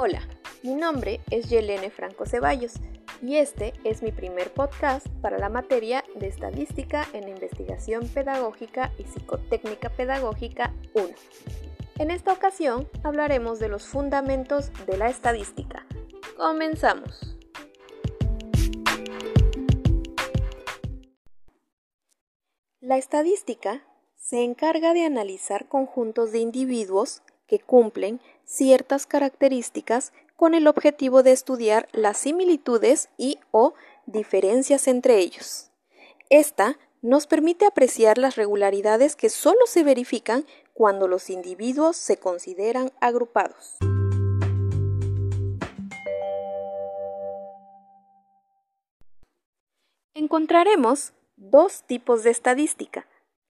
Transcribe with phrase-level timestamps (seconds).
[0.00, 0.22] Hola,
[0.62, 2.74] mi nombre es Yelene Franco Ceballos
[3.20, 9.02] y este es mi primer podcast para la materia de Estadística en Investigación Pedagógica y
[9.02, 11.08] Psicotécnica Pedagógica 1.
[11.98, 15.84] En esta ocasión hablaremos de los fundamentos de la estadística.
[16.36, 17.36] Comenzamos.
[22.78, 23.82] La estadística
[24.14, 31.32] se encarga de analizar conjuntos de individuos que cumplen ciertas características con el objetivo de
[31.32, 33.74] estudiar las similitudes y o
[34.06, 35.72] diferencias entre ellos.
[36.30, 42.92] Esta nos permite apreciar las regularidades que solo se verifican cuando los individuos se consideran
[43.00, 43.78] agrupados.
[50.14, 53.06] Encontraremos dos tipos de estadística,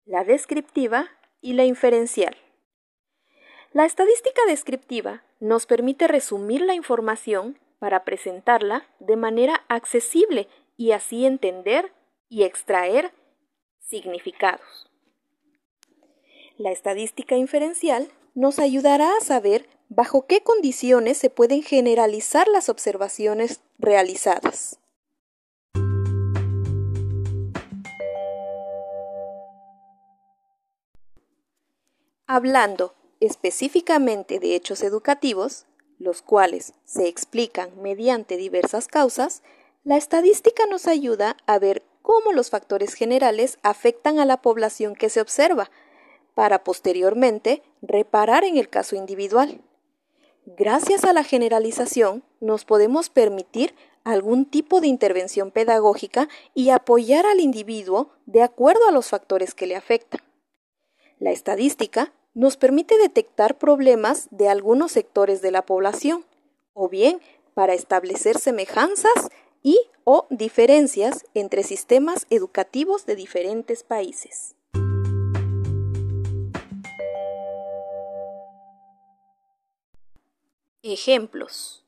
[0.04, 1.08] la descriptiva
[1.40, 2.36] y la inferencial.
[3.76, 11.26] La estadística descriptiva nos permite resumir la información para presentarla de manera accesible y así
[11.26, 11.92] entender
[12.30, 13.12] y extraer
[13.78, 14.90] significados.
[16.56, 23.60] La estadística inferencial nos ayudará a saber bajo qué condiciones se pueden generalizar las observaciones
[23.78, 24.80] realizadas.
[32.26, 32.94] Hablando
[33.26, 35.66] específicamente de hechos educativos,
[35.98, 39.42] los cuales se explican mediante diversas causas,
[39.84, 45.10] la estadística nos ayuda a ver cómo los factores generales afectan a la población que
[45.10, 45.70] se observa,
[46.34, 49.62] para posteriormente reparar en el caso individual.
[50.44, 53.74] Gracias a la generalización, nos podemos permitir
[54.04, 59.66] algún tipo de intervención pedagógica y apoyar al individuo de acuerdo a los factores que
[59.66, 60.20] le afectan.
[61.18, 66.26] La estadística nos permite detectar problemas de algunos sectores de la población,
[66.74, 67.18] o bien
[67.54, 69.30] para establecer semejanzas
[69.62, 74.54] y o diferencias entre sistemas educativos de diferentes países.
[80.82, 81.86] Ejemplos.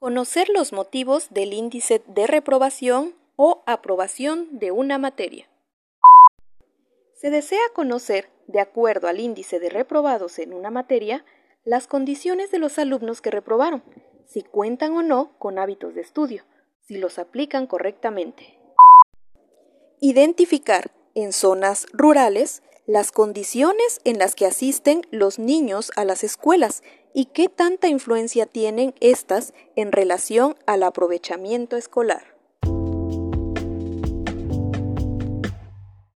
[0.00, 5.48] Conocer los motivos del índice de reprobación o aprobación de una materia.
[7.14, 11.24] Se desea conocer de acuerdo al índice de reprobados en una materia,
[11.64, 13.82] las condiciones de los alumnos que reprobaron,
[14.26, 16.44] si cuentan o no con hábitos de estudio,
[16.80, 18.58] si los aplican correctamente.
[20.00, 26.82] Identificar en zonas rurales las condiciones en las que asisten los niños a las escuelas
[27.14, 32.31] y qué tanta influencia tienen estas en relación al aprovechamiento escolar.